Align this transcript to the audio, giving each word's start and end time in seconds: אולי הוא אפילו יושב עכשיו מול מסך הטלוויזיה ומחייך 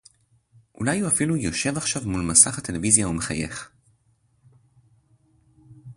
אולי 0.75 0.99
הוא 0.99 1.09
אפילו 1.09 1.37
יושב 1.37 1.77
עכשיו 1.77 2.01
מול 2.05 2.21
מסך 2.21 2.57
הטלוויזיה 2.57 3.07
ומחייך 3.09 3.71